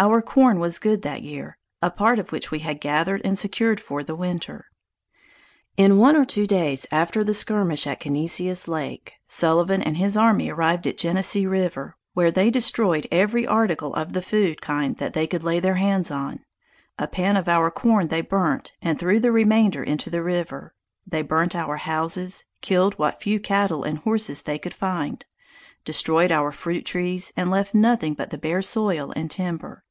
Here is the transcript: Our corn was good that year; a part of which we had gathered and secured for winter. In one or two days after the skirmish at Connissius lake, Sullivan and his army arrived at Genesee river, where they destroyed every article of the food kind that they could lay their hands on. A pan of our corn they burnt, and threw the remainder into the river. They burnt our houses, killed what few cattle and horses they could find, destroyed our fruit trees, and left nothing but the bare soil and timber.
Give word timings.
Our 0.00 0.22
corn 0.22 0.60
was 0.60 0.78
good 0.78 1.02
that 1.02 1.24
year; 1.24 1.58
a 1.82 1.90
part 1.90 2.20
of 2.20 2.30
which 2.30 2.52
we 2.52 2.60
had 2.60 2.80
gathered 2.80 3.20
and 3.24 3.36
secured 3.36 3.80
for 3.80 4.00
winter. 4.04 4.66
In 5.76 5.98
one 5.98 6.14
or 6.14 6.24
two 6.24 6.46
days 6.46 6.86
after 6.92 7.24
the 7.24 7.34
skirmish 7.34 7.84
at 7.84 7.98
Connissius 7.98 8.68
lake, 8.68 9.14
Sullivan 9.26 9.82
and 9.82 9.96
his 9.96 10.16
army 10.16 10.50
arrived 10.50 10.86
at 10.86 10.98
Genesee 10.98 11.46
river, 11.46 11.96
where 12.14 12.30
they 12.30 12.48
destroyed 12.48 13.08
every 13.10 13.44
article 13.44 13.92
of 13.96 14.12
the 14.12 14.22
food 14.22 14.62
kind 14.62 14.96
that 14.98 15.14
they 15.14 15.26
could 15.26 15.42
lay 15.42 15.58
their 15.58 15.74
hands 15.74 16.12
on. 16.12 16.44
A 16.96 17.08
pan 17.08 17.36
of 17.36 17.48
our 17.48 17.68
corn 17.68 18.06
they 18.06 18.20
burnt, 18.20 18.70
and 18.80 19.00
threw 19.00 19.18
the 19.18 19.32
remainder 19.32 19.82
into 19.82 20.10
the 20.10 20.22
river. 20.22 20.76
They 21.08 21.22
burnt 21.22 21.56
our 21.56 21.78
houses, 21.78 22.44
killed 22.62 22.94
what 23.00 23.20
few 23.20 23.40
cattle 23.40 23.82
and 23.82 23.98
horses 23.98 24.42
they 24.42 24.60
could 24.60 24.74
find, 24.74 25.26
destroyed 25.84 26.30
our 26.30 26.52
fruit 26.52 26.86
trees, 26.86 27.32
and 27.36 27.50
left 27.50 27.74
nothing 27.74 28.14
but 28.14 28.30
the 28.30 28.38
bare 28.38 28.62
soil 28.62 29.12
and 29.16 29.28
timber. 29.28 29.82